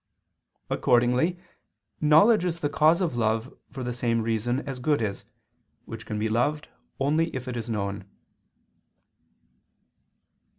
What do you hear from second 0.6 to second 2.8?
Accordingly knowledge is the